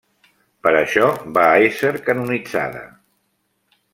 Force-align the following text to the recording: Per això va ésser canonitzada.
Per 0.67 0.71
això 0.77 1.09
va 1.35 1.43
ésser 1.67 1.93
canonitzada. 2.09 2.83